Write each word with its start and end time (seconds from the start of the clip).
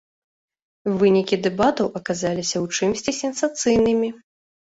Вынікі 1.03 1.39
дэбатаў 1.47 1.87
аказаліся 1.99 2.57
ў 2.63 2.79
чымсьці 2.79 3.11
сенсацыйнымі. 3.21 4.09